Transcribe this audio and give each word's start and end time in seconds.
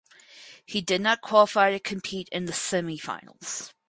He 0.65 0.81
did 0.81 0.99
not 0.99 1.21
qualify 1.21 1.69
to 1.69 1.79
compete 1.79 2.27
in 2.31 2.45
the 2.45 2.53
semifinals. 2.53 3.71